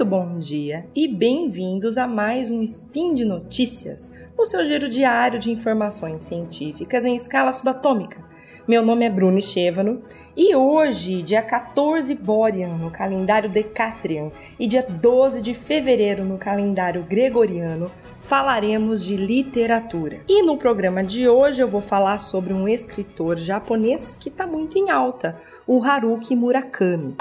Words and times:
Muito 0.00 0.10
bom 0.10 0.38
dia 0.38 0.86
e 0.96 1.06
bem-vindos 1.06 1.98
a 1.98 2.06
mais 2.06 2.50
um 2.50 2.62
Spin 2.62 3.12
de 3.12 3.22
Notícias, 3.22 4.10
o 4.34 4.46
seu 4.46 4.64
giro 4.64 4.88
diário 4.88 5.38
de 5.38 5.50
informações 5.50 6.22
científicas 6.22 7.04
em 7.04 7.14
escala 7.14 7.52
subatômica. 7.52 8.24
Meu 8.66 8.82
nome 8.82 9.04
é 9.04 9.10
Bruno 9.10 9.42
Chevano 9.42 10.00
e 10.34 10.56
hoje, 10.56 11.20
dia 11.20 11.42
14 11.42 12.14
Borean 12.14 12.78
no 12.78 12.90
calendário 12.90 13.50
Decatrian 13.50 14.30
e 14.58 14.66
dia 14.66 14.82
12 14.82 15.42
de 15.42 15.52
fevereiro 15.52 16.24
no 16.24 16.38
calendário 16.38 17.02
Gregoriano, 17.02 17.90
falaremos 18.22 19.04
de 19.04 19.18
literatura. 19.18 20.22
E 20.26 20.42
no 20.42 20.56
programa 20.56 21.04
de 21.04 21.28
hoje 21.28 21.62
eu 21.62 21.68
vou 21.68 21.82
falar 21.82 22.16
sobre 22.16 22.54
um 22.54 22.66
escritor 22.66 23.36
japonês 23.36 24.16
que 24.18 24.30
está 24.30 24.46
muito 24.46 24.78
em 24.78 24.88
alta, 24.88 25.38
o 25.66 25.84
Haruki 25.84 26.34
Murakami. 26.34 27.16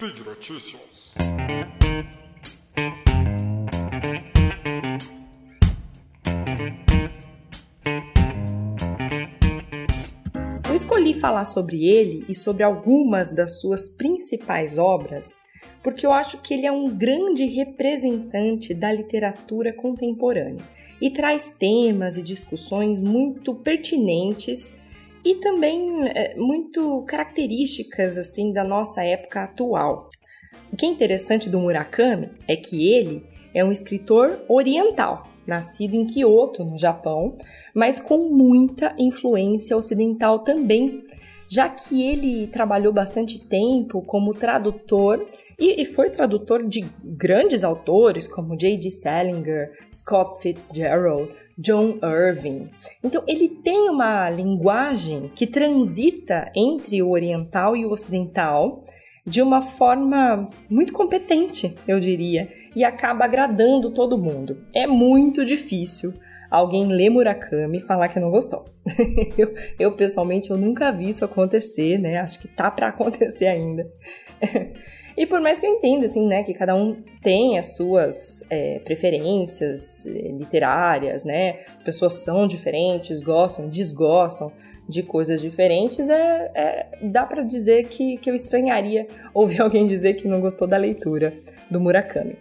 Speed 0.00 0.20
Notícias. 0.24 1.14
Eu 10.66 10.74
escolhi 10.74 11.12
falar 11.12 11.44
sobre 11.44 11.86
ele 11.86 12.24
e 12.26 12.34
sobre 12.34 12.62
algumas 12.62 13.30
das 13.30 13.60
suas 13.60 13.88
principais 13.88 14.78
obras 14.78 15.36
porque 15.82 16.06
eu 16.06 16.12
acho 16.12 16.38
que 16.38 16.54
ele 16.54 16.66
é 16.66 16.72
um 16.72 16.88
grande 16.88 17.44
representante 17.44 18.72
da 18.72 18.90
literatura 18.90 19.70
contemporânea 19.70 20.64
e 21.00 21.10
traz 21.10 21.50
temas 21.50 22.16
e 22.16 22.22
discussões 22.22 23.02
muito 23.02 23.54
pertinentes 23.54 24.89
e 25.24 25.36
também 25.36 26.08
é, 26.08 26.34
muito 26.36 27.02
características 27.02 28.16
assim 28.16 28.52
da 28.52 28.64
nossa 28.64 29.04
época 29.04 29.44
atual. 29.44 30.10
O 30.72 30.76
que 30.76 30.86
é 30.86 30.88
interessante 30.88 31.50
do 31.50 31.58
Murakami 31.58 32.30
é 32.46 32.56
que 32.56 32.92
ele 32.92 33.24
é 33.54 33.64
um 33.64 33.72
escritor 33.72 34.40
oriental, 34.48 35.28
nascido 35.46 35.94
em 35.94 36.06
Kyoto, 36.06 36.64
no 36.64 36.78
Japão, 36.78 37.36
mas 37.74 37.98
com 37.98 38.30
muita 38.30 38.94
influência 38.98 39.76
ocidental 39.76 40.40
também, 40.40 41.02
já 41.50 41.68
que 41.68 42.08
ele 42.08 42.46
trabalhou 42.46 42.92
bastante 42.92 43.40
tempo 43.40 44.00
como 44.02 44.32
tradutor 44.32 45.26
e, 45.58 45.82
e 45.82 45.84
foi 45.84 46.08
tradutor 46.08 46.64
de 46.64 46.86
grandes 47.02 47.64
autores 47.64 48.28
como 48.28 48.56
J.D. 48.56 48.88
Salinger, 48.88 49.72
Scott 49.92 50.40
Fitzgerald, 50.40 51.32
John 51.58 51.98
Irving. 52.04 52.70
Então, 53.02 53.24
ele 53.26 53.48
tem 53.48 53.90
uma 53.90 54.30
linguagem 54.30 55.30
que 55.34 55.46
transita 55.46 56.52
entre 56.54 57.02
o 57.02 57.10
oriental 57.10 57.76
e 57.76 57.84
o 57.84 57.90
ocidental 57.90 58.84
de 59.30 59.40
uma 59.40 59.62
forma 59.62 60.50
muito 60.68 60.92
competente, 60.92 61.76
eu 61.86 62.00
diria, 62.00 62.48
e 62.74 62.82
acaba 62.82 63.24
agradando 63.24 63.90
todo 63.90 64.18
mundo. 64.18 64.66
É 64.74 64.88
muito 64.88 65.44
difícil 65.44 66.12
alguém 66.50 66.88
ler 66.88 67.10
Murakami 67.10 67.78
e 67.78 67.80
falar 67.80 68.08
que 68.08 68.18
não 68.18 68.28
gostou. 68.28 68.66
eu, 69.38 69.52
eu, 69.78 69.92
pessoalmente 69.92 70.50
eu 70.50 70.56
nunca 70.56 70.90
vi 70.90 71.10
isso 71.10 71.24
acontecer, 71.24 71.96
né? 71.96 72.18
Acho 72.18 72.40
que 72.40 72.48
tá 72.48 72.72
para 72.72 72.88
acontecer 72.88 73.46
ainda. 73.46 73.88
E 75.20 75.26
por 75.26 75.38
mais 75.38 75.60
que 75.60 75.66
eu 75.66 75.74
entenda, 75.74 76.06
assim, 76.06 76.26
né, 76.26 76.42
que 76.42 76.54
cada 76.54 76.74
um 76.74 76.96
tem 77.20 77.58
as 77.58 77.74
suas 77.74 78.42
é, 78.48 78.78
preferências 78.78 80.06
é, 80.06 80.12
literárias, 80.28 81.24
né, 81.24 81.58
as 81.74 81.82
pessoas 81.82 82.14
são 82.24 82.48
diferentes, 82.48 83.20
gostam, 83.20 83.68
desgostam 83.68 84.50
de 84.88 85.02
coisas 85.02 85.38
diferentes, 85.42 86.08
é, 86.08 86.50
é 86.54 86.86
dá 87.02 87.26
para 87.26 87.42
dizer 87.42 87.88
que, 87.88 88.16
que 88.16 88.30
eu 88.30 88.34
estranharia 88.34 89.06
ouvir 89.34 89.60
alguém 89.60 89.86
dizer 89.86 90.14
que 90.14 90.26
não 90.26 90.40
gostou 90.40 90.66
da 90.66 90.78
leitura 90.78 91.34
do 91.70 91.78
Murakami. 91.78 92.38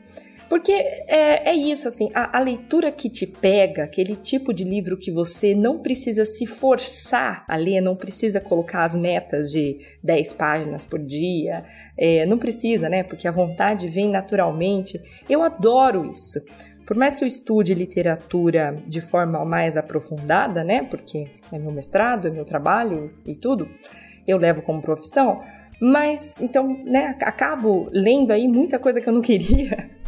Porque 0.50 0.72
é, 0.72 1.52
é 1.52 1.54
isso, 1.54 1.88
assim, 1.88 2.10
a, 2.14 2.38
a, 2.38 2.42
leitura 2.42 2.92
que 2.92 3.08
te 3.08 3.28
pega, 3.28 3.84
aquele 3.84 4.16
tipo 4.16 4.52
de 4.52 4.64
livro 4.64 4.98
que 4.98 5.12
você 5.12 5.54
não 5.54 5.78
precisa 5.78 6.26
se 6.26 6.48
forçar 6.48 7.46
a 7.48 7.56
ler, 7.56 7.82
não 7.82 7.96
precisa 7.96 8.42
colocar 8.42 8.84
as 8.84 8.96
metas 8.96 9.52
de 9.52 9.78
10 10.04 10.34
páginas 10.34 10.84
por 10.84 10.98
dia, 10.98 11.64
é, 11.96 12.26
não 12.26 12.40
precisa, 12.40 12.90
né? 12.90 13.04
Porque 13.04 13.28
a 13.28 13.32
vontade 13.32 13.88
vem 13.88 14.10
naturalmente. 14.10 15.00
Eu 15.30 15.44
adoro 15.44 16.04
isso. 16.04 16.40
Por 16.84 16.98
mais 16.98 17.16
que 17.16 17.24
eu 17.24 17.28
estude 17.28 17.76
literatura 17.76 18.81
de 18.88 19.02
forma 19.02 19.46
mais 19.46 19.78
aprofundada, 19.78 20.64
né? 20.64 20.84
Porque 20.84 21.28
é 21.52 21.60
meu 21.60 21.72
mestrado, 21.72 22.28
é 22.28 22.31
meu 22.31 22.44
trabalho 22.44 23.14
e 23.24 23.36
tudo, 23.36 23.70
eu 24.28 24.40
levo 24.40 24.64
como 24.64 24.81
profissão. 24.81 25.44
Mas 25.80 26.42
então, 26.42 26.84
né, 26.84 27.16
acabo 27.22 27.88
lendo 27.92 28.31
aí 28.31 28.48
muita 28.48 28.80
coisa 28.80 29.00
que 29.00 29.08
eu 29.08 29.14
não 29.14 29.22
queria 29.22 29.90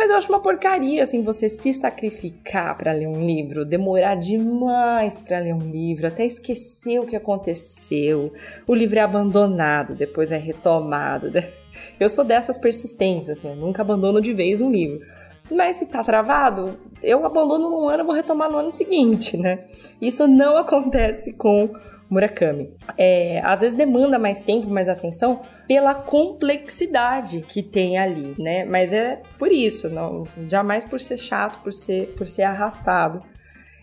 Mas 0.00 0.08
eu 0.08 0.16
acho 0.16 0.30
uma 0.30 0.40
porcaria, 0.40 1.02
assim, 1.02 1.22
você 1.22 1.46
se 1.50 1.74
sacrificar 1.74 2.74
para 2.74 2.90
ler 2.90 3.06
um 3.06 3.22
livro, 3.22 3.66
demorar 3.66 4.14
demais 4.14 5.20
para 5.20 5.38
ler 5.38 5.52
um 5.52 5.70
livro, 5.70 6.06
até 6.06 6.24
esquecer 6.24 6.98
o 6.98 7.04
que 7.04 7.14
aconteceu. 7.14 8.32
O 8.66 8.74
livro 8.74 8.98
é 8.98 9.02
abandonado, 9.02 9.94
depois 9.94 10.32
é 10.32 10.38
retomado. 10.38 11.30
Eu 12.00 12.08
sou 12.08 12.24
dessas 12.24 12.56
persistências, 12.56 13.38
assim, 13.38 13.48
eu 13.48 13.54
nunca 13.54 13.82
abandono 13.82 14.22
de 14.22 14.32
vez 14.32 14.60
um 14.62 14.70
livro. 14.70 15.06
Mas 15.50 15.76
se 15.76 15.86
tá 15.86 16.02
travado, 16.02 16.78
eu 17.02 17.24
abandono 17.24 17.70
num 17.70 17.88
ano 17.88 18.04
vou 18.04 18.14
retomar 18.14 18.50
no 18.50 18.58
ano 18.58 18.72
seguinte, 18.72 19.36
né? 19.36 19.64
Isso 20.00 20.26
não 20.26 20.56
acontece 20.58 21.34
com 21.34 21.70
Murakami. 22.10 22.74
É, 22.98 23.40
às 23.44 23.60
vezes 23.60 23.78
demanda 23.78 24.18
mais 24.18 24.42
tempo, 24.42 24.68
mais 24.68 24.88
atenção 24.88 25.40
pela 25.68 25.94
complexidade 25.94 27.42
que 27.42 27.62
tem 27.62 27.96
ali, 27.96 28.34
né? 28.36 28.64
Mas 28.64 28.92
é 28.92 29.22
por 29.38 29.52
isso, 29.52 29.88
não, 29.88 30.26
jamais 30.48 30.84
por 30.84 30.98
ser 30.98 31.16
chato, 31.16 31.62
por 31.62 31.72
ser, 31.72 32.08
por 32.16 32.26
ser 32.26 32.42
arrastado. 32.42 33.22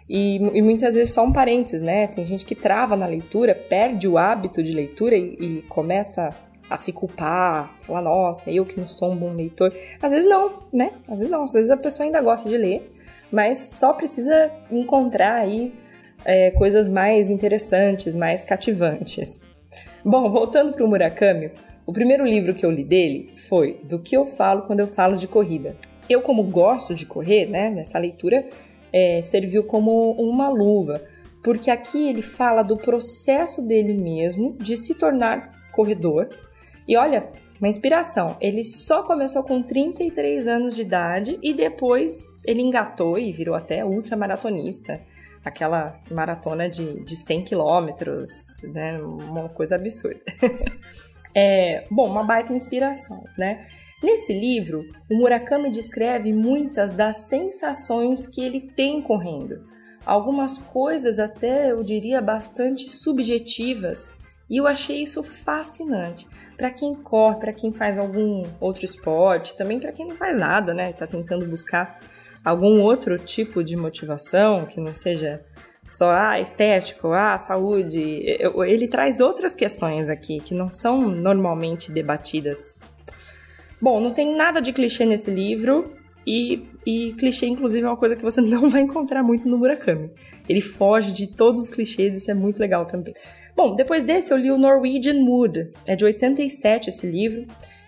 E, 0.09 0.35
e, 0.35 0.61
muitas 0.61 0.93
vezes 0.93 1.13
só 1.13 1.23
um 1.23 1.31
parênteses, 1.31 1.81
né? 1.81 2.07
Tem 2.07 2.25
gente 2.25 2.45
que 2.45 2.55
trava 2.55 2.95
na 2.95 3.05
leitura, 3.05 3.55
perde 3.55 4.07
o 4.07 4.17
hábito 4.17 4.61
de 4.61 4.73
leitura 4.73 5.15
e, 5.15 5.37
e 5.39 5.61
começa 5.63 6.33
a 6.69 6.75
se 6.75 6.91
culpar, 6.91 7.73
falar, 7.79 8.01
nossa, 8.01 8.51
eu 8.51 8.65
que 8.65 8.79
não 8.79 8.89
sou 8.89 9.11
um 9.11 9.15
bom 9.15 9.33
leitor. 9.33 9.73
Às 10.01 10.11
vezes 10.11 10.29
não, 10.29 10.63
né? 10.71 10.91
Às 11.07 11.19
vezes 11.19 11.29
não, 11.29 11.43
às 11.43 11.53
vezes 11.53 11.69
a 11.69 11.77
pessoa 11.77 12.05
ainda 12.05 12.21
gosta 12.21 12.49
de 12.49 12.57
ler, 12.57 12.93
mas 13.31 13.59
só 13.59 13.93
precisa 13.93 14.51
encontrar 14.69 15.35
aí 15.35 15.73
é, 16.27 16.51
coisas 16.51 16.89
mais 16.89 17.29
interessantes, 17.29 18.13
mais 18.13 18.43
cativantes. 18.43 19.39
Bom, 20.03 20.29
voltando 20.29 20.73
para 20.73 20.83
o 20.83 20.87
Murakami, 20.87 21.51
o 21.85 21.93
primeiro 21.93 22.25
livro 22.25 22.53
que 22.53 22.65
eu 22.65 22.69
li 22.69 22.83
dele 22.83 23.31
foi 23.47 23.79
Do 23.85 23.97
que 23.97 24.15
eu 24.15 24.25
falo 24.25 24.63
quando 24.63 24.81
eu 24.81 24.87
falo 24.87 25.15
de 25.15 25.27
corrida. 25.27 25.77
Eu, 26.09 26.21
como 26.21 26.43
gosto 26.43 26.93
de 26.93 27.05
correr, 27.05 27.45
né, 27.45 27.69
nessa 27.69 27.97
leitura 27.97 28.45
é, 28.91 29.21
serviu 29.21 29.63
como 29.63 30.11
uma 30.11 30.49
luva, 30.49 31.01
porque 31.43 31.71
aqui 31.71 32.09
ele 32.09 32.21
fala 32.21 32.61
do 32.61 32.75
processo 32.75 33.61
dele 33.65 33.93
mesmo 33.93 34.57
de 34.59 34.75
se 34.75 34.95
tornar 34.95 35.51
corredor. 35.71 36.29
E 36.85 36.97
olha, 36.97 37.29
uma 37.59 37.69
inspiração. 37.69 38.35
Ele 38.41 38.63
só 38.65 39.03
começou 39.03 39.43
com 39.43 39.61
33 39.61 40.47
anos 40.47 40.75
de 40.75 40.81
idade 40.81 41.39
e 41.41 41.53
depois 41.53 42.43
ele 42.45 42.61
engatou 42.61 43.17
e 43.17 43.31
virou 43.31 43.55
até 43.55 43.85
ultramaratonista 43.85 44.99
aquela 45.47 45.99
maratona 46.11 46.69
de, 46.69 47.03
de 47.03 47.15
100 47.15 47.43
quilômetros, 47.43 48.29
né? 48.73 48.99
Uma 48.99 49.49
coisa 49.49 49.75
absurda. 49.75 50.21
é, 51.33 51.85
bom, 51.89 52.09
uma 52.09 52.23
baita 52.23 52.53
inspiração, 52.53 53.23
né? 53.37 53.65
Nesse 54.03 54.31
livro, 54.31 54.85
o 55.09 55.17
Murakami 55.17 55.71
descreve 55.71 56.31
muitas 56.31 56.93
das 56.93 57.27
sensações 57.27 58.27
que 58.27 58.41
ele 58.41 58.61
tem 58.61 59.01
correndo. 59.01 59.65
Algumas 60.05 60.57
coisas 60.57 61.19
até 61.19 61.71
eu 61.71 61.83
diria 61.83 62.21
bastante 62.21 62.87
subjetivas, 62.87 64.13
e 64.49 64.57
eu 64.57 64.67
achei 64.67 65.01
isso 65.01 65.21
fascinante. 65.23 66.27
Para 66.55 66.71
quem 66.71 66.93
corre, 66.93 67.39
para 67.39 67.53
quem 67.53 67.71
faz 67.71 67.97
algum 67.97 68.45
outro 68.59 68.85
esporte, 68.85 69.55
também 69.57 69.79
para 69.79 69.91
quem 69.91 70.07
não 70.07 70.15
faz 70.15 70.37
nada, 70.37 70.73
né? 70.73 70.93
Tá 70.93 71.05
tentando 71.05 71.45
buscar 71.45 71.99
algum 72.43 72.81
outro 72.81 73.17
tipo 73.17 73.63
de 73.63 73.75
motivação 73.75 74.65
que 74.65 74.79
não 74.79 74.93
seja 74.93 75.41
só 75.87 76.11
ah, 76.11 76.39
estético, 76.39 77.13
ah, 77.13 77.37
saúde. 77.37 77.99
Ele 78.67 78.87
traz 78.87 79.19
outras 79.19 79.55
questões 79.55 80.09
aqui 80.09 80.39
que 80.39 80.53
não 80.53 80.71
são 80.71 81.09
normalmente 81.09 81.91
debatidas. 81.91 82.79
Bom, 83.79 83.99
não 83.99 84.11
tem 84.11 84.35
nada 84.35 84.59
de 84.59 84.73
clichê 84.73 85.05
nesse 85.05 85.31
livro. 85.31 85.93
E, 86.29 86.65
e 86.85 87.13
clichê, 87.13 87.45
inclusive, 87.45 87.85
é 87.85 87.89
uma 87.89 87.95
coisa 87.95 88.13
que 88.13 88.23
você 88.23 88.41
não 88.41 88.69
vai 88.69 88.81
encontrar 88.81 89.23
muito 89.23 89.47
no 89.47 89.57
Murakami. 89.57 90.11
Ele 90.49 90.59
foge 90.59 91.13
de 91.13 91.25
todos 91.25 91.57
os 91.57 91.69
clichês, 91.69 92.17
isso 92.17 92.29
é 92.29 92.33
muito 92.33 92.59
legal 92.59 92.85
também. 92.85 93.13
Bom, 93.55 93.73
depois 93.75 94.03
desse 94.03 94.33
eu 94.33 94.37
li 94.37 94.51
o 94.51 94.57
Norwegian 94.57 95.21
Mood. 95.21 95.71
É 95.85 95.95
de 95.95 96.03
87 96.03 96.89
esse 96.89 97.09
livro. 97.09 97.45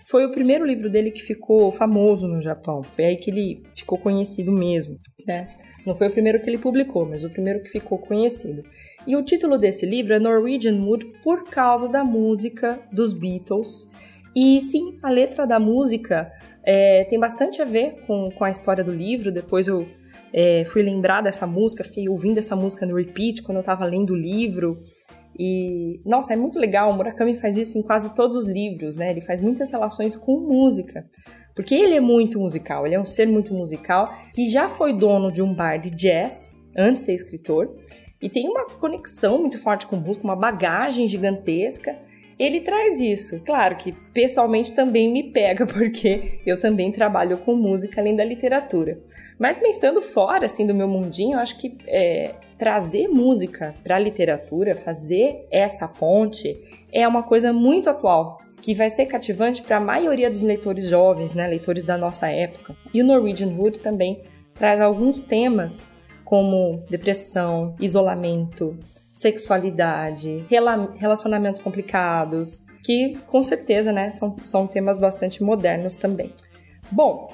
Foi 0.09 0.25
o 0.25 0.31
primeiro 0.31 0.65
livro 0.65 0.89
dele 0.89 1.11
que 1.11 1.21
ficou 1.21 1.71
famoso 1.71 2.27
no 2.27 2.41
Japão. 2.41 2.81
Foi 2.81 3.06
aí 3.06 3.15
que 3.15 3.29
ele 3.29 3.61
ficou 3.75 3.95
conhecido 3.95 4.51
mesmo, 4.51 4.95
né? 5.27 5.47
Não 5.85 5.94
foi 5.94 6.07
o 6.07 6.11
primeiro 6.11 6.39
que 6.39 6.50
ele 6.50 6.57
publicou, 6.57 7.06
mas 7.06 7.23
o 7.23 7.29
primeiro 7.29 7.61
que 7.61 7.69
ficou 7.69 8.00
conhecido. 8.00 8.63
E 9.06 9.15
o 9.15 9.23
título 9.23 9.56
desse 9.56 9.85
livro 9.85 10.11
é 10.11 10.19
Norwegian 10.19 10.83
Wood 10.83 11.06
por 11.21 11.44
causa 11.44 11.88
da 11.88 12.03
música 12.03 12.79
dos 12.91 13.13
Beatles. 13.13 13.88
E 14.35 14.59
sim, 14.61 14.97
a 15.03 15.11
letra 15.11 15.45
da 15.45 15.59
música 15.59 16.31
é, 16.63 17.03
tem 17.03 17.19
bastante 17.19 17.62
a 17.62 17.65
ver 17.65 18.00
com, 18.07 18.31
com 18.31 18.44
a 18.44 18.50
história 18.50 18.83
do 18.83 18.91
livro. 18.91 19.31
Depois 19.31 19.67
eu 19.67 19.88
é, 20.33 20.65
fui 20.65 20.81
lembrar 20.81 21.21
dessa 21.21 21.45
música, 21.45 21.83
fiquei 21.83 22.09
ouvindo 22.09 22.39
essa 22.39 22.55
música 22.55 22.83
no 22.83 22.95
repeat 22.95 23.44
quando 23.44 23.57
eu 23.57 23.62
estava 23.62 23.85
lendo 23.85 24.13
o 24.13 24.17
livro. 24.17 24.81
E, 25.39 26.01
nossa, 26.06 26.33
é 26.33 26.36
muito 26.36 26.59
legal. 26.59 26.91
O 26.91 26.94
Murakami 26.94 27.33
faz 27.33 27.56
isso 27.56 27.77
em 27.77 27.81
quase 27.81 28.13
todos 28.13 28.36
os 28.36 28.45
livros, 28.45 28.97
né? 28.97 29.12
Ele 29.12 29.21
faz 29.21 29.39
muitas 29.39 29.71
relações 29.71 30.18
com 30.18 30.38
música. 30.38 31.09
Porque 31.56 31.74
ele 31.74 31.95
é 31.95 32.00
muito 32.00 32.39
musical, 32.39 32.86
ele 32.86 32.95
é 32.95 33.00
um 33.00 33.06
ser 33.06 33.25
muito 33.27 33.53
musical 33.53 34.13
que 34.33 34.50
já 34.50 34.69
foi 34.69 34.94
dono 34.94 35.31
de 35.31 35.41
um 35.41 35.53
bar 35.53 35.77
de 35.77 35.89
jazz 35.89 36.51
antes 36.77 37.01
de 37.01 37.06
ser 37.06 37.13
escritor 37.15 37.75
e 38.21 38.30
tem 38.30 38.47
uma 38.50 38.65
conexão 38.65 39.39
muito 39.39 39.57
forte 39.57 39.88
com 39.88 39.95
música, 39.95 40.25
uma 40.25 40.36
bagagem 40.36 41.07
gigantesca. 41.07 41.97
Ele 42.38 42.62
traz 42.62 43.00
isso. 43.00 43.41
Claro 43.45 43.75
que 43.77 43.91
pessoalmente 44.13 44.74
também 44.74 45.12
me 45.12 45.31
pega, 45.31 45.65
porque 45.68 46.39
eu 46.45 46.59
também 46.59 46.91
trabalho 46.91 47.38
com 47.39 47.56
música 47.56 48.01
além 48.01 48.15
da 48.15 48.24
literatura. 48.24 49.01
Mas 49.38 49.59
pensando 49.59 50.01
fora 50.01 50.45
assim 50.45 50.65
do 50.68 50.74
meu 50.74 50.88
mundinho, 50.88 51.33
eu 51.33 51.39
acho 51.39 51.57
que 51.57 51.77
é, 51.88 52.36
trazer 52.59 53.07
música 53.07 53.73
para 53.85 53.95
a 53.95 54.00
literatura, 54.00 54.75
fazer 54.75 55.47
essa 55.50 55.88
ponte, 55.88 56.59
é 56.91 57.07
uma 57.07 57.23
coisa 57.23 57.53
muito 57.53 57.89
atual 57.89 58.38
que 58.61 58.75
vai 58.75 58.89
ser 58.89 59.06
cativante 59.06 59.61
para 59.61 59.77
a 59.77 59.79
maioria 59.79 60.29
dos 60.29 60.41
leitores 60.41 60.89
jovens, 60.89 61.33
né, 61.33 61.47
leitores 61.47 61.85
da 61.85 61.97
nossa 61.97 62.27
época. 62.27 62.75
E 62.94 63.01
o 63.01 63.06
Norwegian 63.06 63.56
Wood 63.57 63.79
também 63.79 64.21
traz 64.53 64.81
alguns 64.81 65.23
temas 65.23 65.88
como 66.25 66.83
depressão, 66.89 67.73
isolamento, 67.79 68.77
sexualidade, 69.13 70.45
rela 70.50 70.94
relacionamentos 70.97 71.62
complicados, 71.62 72.67
que 72.83 73.17
com 73.27 73.41
certeza 73.41 73.94
né, 73.94 74.12
são, 74.12 74.35
são 74.44 74.67
temas 74.67 75.00
bastante 75.00 75.41
modernos 75.41 75.95
também. 75.95 76.33
Bom, 76.91 77.31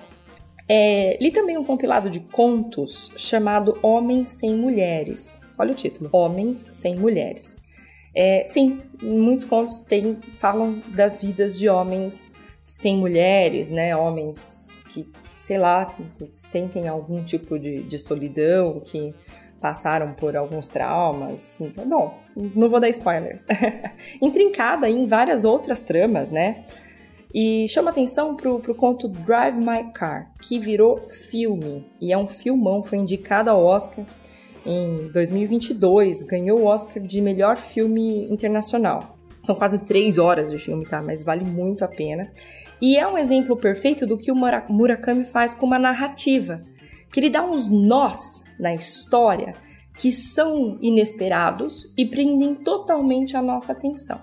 é, 0.68 1.18
li 1.22 1.32
também 1.32 1.58
um 1.58 1.64
compilado 1.64 2.10
de 2.10 2.20
contos 2.20 3.12
chamado 3.16 3.78
Homens 3.82 4.30
Sem 4.30 4.56
Mulheres. 4.56 5.42
Olha 5.58 5.72
o 5.72 5.76
título: 5.76 6.10
Homens 6.12 6.66
Sem 6.74 6.96
Mulheres. 6.96 7.64
É, 8.16 8.46
sim, 8.46 8.82
muitos 9.02 9.44
contos 9.46 9.82
tem, 9.82 10.18
falam 10.38 10.82
das 10.88 11.18
vidas 11.18 11.60
de 11.60 11.68
homens 11.68 12.32
sem 12.64 12.98
mulheres, 12.98 13.72
né? 13.72 13.96
Homens 13.96 14.80
que, 14.90 15.12
sei 15.36 15.58
lá, 15.58 15.94
sentem 16.32 16.88
algum 16.88 17.22
tipo 17.24 17.60
de, 17.60 17.84
de 17.84 18.00
solidão, 18.00 18.80
que 18.80 19.14
passaram 19.60 20.14
por 20.14 20.36
alguns 20.36 20.70
traumas. 20.70 21.60
Bom, 21.86 22.18
não 22.36 22.70
vou 22.70 22.80
dar 22.80 22.90
spoilers. 22.90 23.46
Intrincada 24.22 24.90
em 24.90 25.06
várias 25.06 25.44
outras 25.44 25.82
tramas, 25.82 26.32
né? 26.32 26.66
E 27.38 27.68
chama 27.68 27.92
atenção 27.92 28.34
pro, 28.34 28.62
pro 28.62 28.74
conto 28.74 29.10
Drive 29.10 29.58
My 29.58 29.92
Car, 29.94 30.32
que 30.42 30.58
virou 30.58 31.02
filme. 31.10 31.86
E 32.00 32.14
é 32.14 32.18
um 32.18 32.26
filmão, 32.26 32.82
foi 32.82 32.98
indicado 32.98 33.50
ao 33.50 33.62
Oscar 33.62 34.06
em 34.66 35.10
2022, 35.12 36.24
ganhou 36.24 36.62
o 36.62 36.66
Oscar 36.66 37.04
de 37.04 37.20
melhor 37.20 37.58
filme 37.58 38.24
internacional. 38.32 39.18
São 39.44 39.54
quase 39.54 39.80
três 39.80 40.18
horas 40.18 40.50
de 40.50 40.58
filme, 40.58 40.86
tá? 40.86 41.02
Mas 41.02 41.26
vale 41.26 41.44
muito 41.44 41.84
a 41.84 41.90
pena. 41.90 42.32
E 42.82 42.98
é 42.98 43.06
um 43.06 43.18
exemplo 43.18 43.58
perfeito 43.58 44.08
do 44.08 44.18
que 44.18 44.32
o 44.32 44.36
Murakami 44.70 45.26
faz 45.26 45.54
com 45.54 45.66
uma 45.66 45.78
narrativa. 45.78 46.62
Que 47.12 47.20
ele 47.20 47.30
dá 47.30 47.44
uns 47.44 47.70
nós 47.70 48.46
na 48.58 48.74
história 48.74 49.54
que 50.00 50.10
são 50.14 50.78
inesperados 50.82 51.94
e 51.98 52.06
prendem 52.06 52.56
totalmente 52.56 53.36
a 53.36 53.42
nossa 53.42 53.74
atenção. 53.74 54.22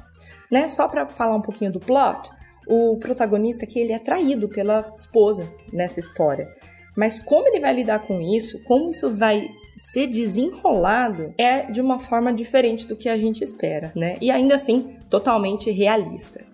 Né? 0.50 0.67
Só 0.69 0.88
para 0.88 1.06
falar 1.06 1.37
um 1.37 1.43
pouquinho 1.43 1.70
do 1.70 1.79
plot, 1.79 2.31
o 2.67 2.97
protagonista 2.99 3.67
que 3.67 3.79
ele 3.79 3.93
é 3.93 3.99
traído 3.99 4.49
pela 4.49 4.93
esposa 4.97 5.53
nessa 5.73 6.00
história. 6.00 6.49
Mas 6.97 7.19
como 7.19 7.49
ele 7.49 7.61
vai 7.61 7.75
lidar 7.75 8.00
com 8.00 8.20
isso, 8.20 8.62
como 8.64 8.91
isso 8.91 9.11
vai 9.14 9.49
ser 9.79 10.06
desenrolado 10.06 11.35
é 11.37 11.62
de 11.70 11.81
uma 11.81 11.99
forma 11.99 12.32
diferente 12.32 12.87
do 12.87 12.97
que 12.97 13.09
a 13.09 13.17
gente 13.17 13.43
espera, 13.43 13.93
né? 13.97 14.17
E 14.20 14.31
ainda 14.31 14.55
assim, 14.55 14.97
totalmente 15.11 15.70
realista. 15.70 16.44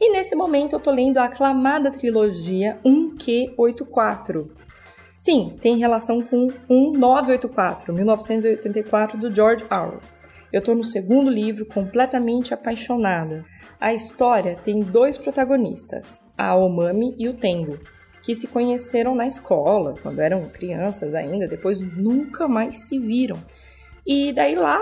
E 0.00 0.12
nesse 0.12 0.34
momento 0.34 0.74
eu 0.74 0.80
tô 0.80 0.90
lendo 0.90 1.18
a 1.18 1.24
aclamada 1.24 1.90
trilogia 1.90 2.78
1Q84. 2.84 4.50
Sim, 5.16 5.56
tem 5.62 5.78
relação 5.78 6.20
com 6.22 6.48
1984, 6.68 7.94
1984 7.94 9.18
do 9.18 9.34
George 9.34 9.64
Orwell. 9.70 10.00
Eu 10.54 10.62
tô 10.62 10.72
no 10.72 10.84
segundo 10.84 11.28
livro 11.28 11.66
completamente 11.66 12.54
apaixonada. 12.54 13.44
A 13.80 13.92
história 13.92 14.54
tem 14.54 14.82
dois 14.82 15.18
protagonistas, 15.18 16.32
a 16.38 16.54
Omami 16.54 17.12
e 17.18 17.28
o 17.28 17.34
Tengo, 17.34 17.76
que 18.22 18.36
se 18.36 18.46
conheceram 18.46 19.16
na 19.16 19.26
escola, 19.26 19.96
quando 20.00 20.20
eram 20.20 20.48
crianças 20.48 21.12
ainda, 21.12 21.48
depois 21.48 21.80
nunca 21.80 22.46
mais 22.46 22.86
se 22.86 23.00
viram. 23.00 23.42
E 24.06 24.32
daí 24.32 24.54
lá 24.54 24.78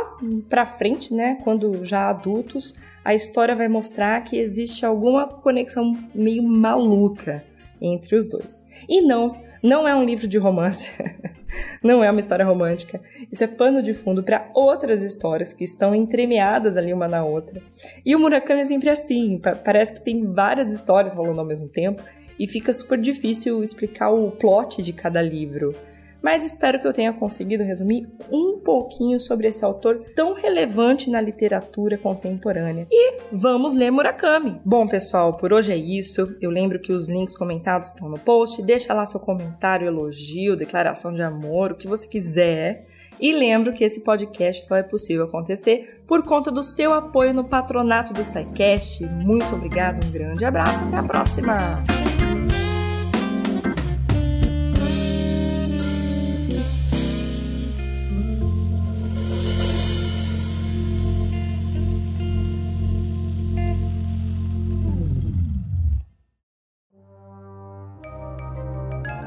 pra 0.46 0.66
frente, 0.66 1.14
né, 1.14 1.38
quando 1.42 1.82
já 1.82 2.10
adultos, 2.10 2.74
a 3.02 3.14
história 3.14 3.56
vai 3.56 3.66
mostrar 3.66 4.22
que 4.24 4.36
existe 4.36 4.84
alguma 4.84 5.26
conexão 5.26 5.96
meio 6.14 6.42
maluca 6.42 7.42
entre 7.80 8.14
os 8.14 8.28
dois. 8.28 8.62
E 8.86 9.00
não, 9.00 9.40
não 9.62 9.88
é 9.88 9.94
um 9.94 10.04
livro 10.04 10.28
de 10.28 10.36
romance. 10.36 10.86
não 11.82 12.02
é 12.02 12.10
uma 12.10 12.20
história 12.20 12.44
romântica. 12.44 13.00
Isso 13.30 13.44
é 13.44 13.46
pano 13.46 13.82
de 13.82 13.94
fundo 13.94 14.22
para 14.22 14.50
outras 14.54 15.02
histórias 15.02 15.52
que 15.52 15.64
estão 15.64 15.94
entremeadas 15.94 16.76
ali 16.76 16.92
uma 16.92 17.08
na 17.08 17.24
outra. 17.24 17.62
E 18.04 18.14
o 18.14 18.18
Murakami 18.18 18.62
é 18.62 18.64
sempre 18.64 18.90
assim, 18.90 19.40
parece 19.64 19.94
que 19.94 20.00
tem 20.00 20.24
várias 20.32 20.72
histórias 20.72 21.12
rolando 21.12 21.40
ao 21.40 21.46
mesmo 21.46 21.68
tempo 21.68 22.02
e 22.38 22.46
fica 22.46 22.72
super 22.72 22.98
difícil 22.98 23.62
explicar 23.62 24.10
o 24.10 24.30
plot 24.30 24.82
de 24.82 24.92
cada 24.92 25.20
livro. 25.20 25.74
Mas 26.22 26.44
espero 26.44 26.80
que 26.80 26.86
eu 26.86 26.92
tenha 26.92 27.12
conseguido 27.12 27.64
resumir 27.64 28.08
um 28.30 28.60
pouquinho 28.60 29.18
sobre 29.18 29.48
esse 29.48 29.64
autor 29.64 30.04
tão 30.14 30.34
relevante 30.34 31.10
na 31.10 31.20
literatura 31.20 31.98
contemporânea. 31.98 32.86
E 32.90 33.18
vamos 33.32 33.74
ler 33.74 33.90
Murakami. 33.90 34.60
Bom, 34.64 34.86
pessoal, 34.86 35.36
por 35.36 35.52
hoje 35.52 35.72
é 35.72 35.76
isso. 35.76 36.36
Eu 36.40 36.50
lembro 36.50 36.80
que 36.80 36.92
os 36.92 37.08
links 37.08 37.36
comentados 37.36 37.88
estão 37.88 38.08
no 38.08 38.18
post. 38.18 38.62
Deixa 38.62 38.94
lá 38.94 39.04
seu 39.04 39.20
comentário, 39.20 39.86
elogio, 39.86 40.56
declaração 40.56 41.12
de 41.12 41.22
amor, 41.22 41.72
o 41.72 41.76
que 41.76 41.88
você 41.88 42.06
quiser. 42.06 42.86
E 43.20 43.32
lembro 43.32 43.72
que 43.72 43.84
esse 43.84 44.02
podcast 44.02 44.66
só 44.66 44.76
é 44.76 44.82
possível 44.82 45.24
acontecer 45.24 46.02
por 46.06 46.22
conta 46.24 46.50
do 46.50 46.62
seu 46.62 46.92
apoio 46.92 47.32
no 47.32 47.44
patronato 47.44 48.12
do 48.12 48.24
SciCast. 48.24 49.04
Muito 49.06 49.54
obrigado, 49.54 50.04
um 50.04 50.10
grande 50.10 50.44
abraço, 50.44 50.82
até 50.84 50.96
a 50.96 51.02
próxima! 51.02 52.01